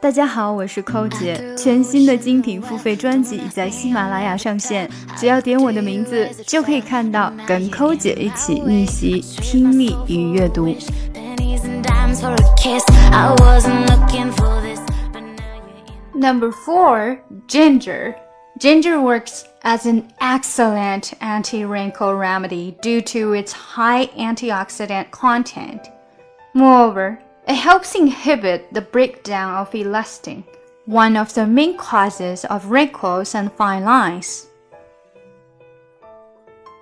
[0.00, 1.56] 大家好，我是寇姐。
[1.56, 4.86] 全新的精品付费专辑已在喜马拉雅上线，
[5.16, 10.76] 只要点我的名字，就可以看到跟寇姐一起逆袭听力与阅读。
[16.14, 18.14] Number four, ginger.
[18.60, 25.80] Ginger works as an excellent anti-wrinkle remedy due to its high antioxidant content.
[26.54, 30.44] Moreover, it helps inhibit the breakdown of elastin,
[30.86, 34.46] one of the main causes of wrinkles and fine lines.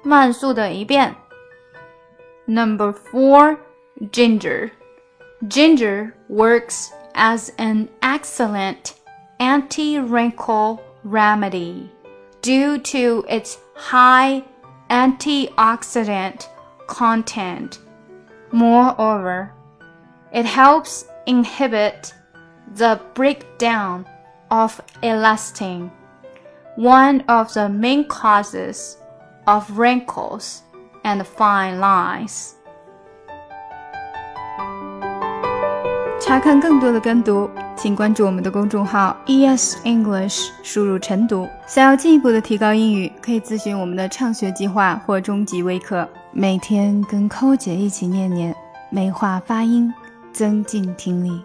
[0.05, 1.15] 慢速的一遍.
[2.47, 3.59] Number four,
[4.11, 4.71] ginger.
[5.49, 8.95] Ginger works as an excellent
[9.39, 11.91] anti-wrinkle remedy
[12.43, 14.45] due to its high
[14.91, 16.49] antioxidant
[16.87, 17.79] content.
[18.51, 19.53] Moreover,
[20.32, 22.14] it helps inhibit
[22.76, 24.06] the breakdown
[24.50, 25.90] of elastin,
[26.76, 28.98] one of the main causes
[29.46, 30.60] of wrinkles
[31.04, 32.54] and fine lines.
[36.20, 41.48] 查看更多的跟读，请关注我们的公众号 ES English，输入晨读。
[41.66, 48.54] 想要进一步的提高英语，可以咨询我们的畅学计划或中级微课，每天跟寇姐一起念念，
[48.90, 49.94] 美化发音。
[50.37, 51.45] 增进听力。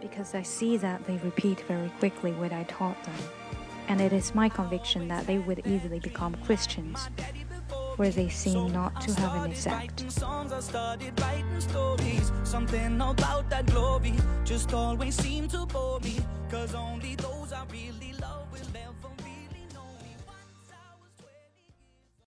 [0.00, 3.14] Because I see that they repeat very quickly what I taught them,
[3.88, 7.08] and it is my conviction that they would easily become Christians
[7.96, 10.04] where they seem not to have an effect.
[12.44, 16.18] Something about that glory just always seemed to bore me,
[16.50, 18.11] cause only those I really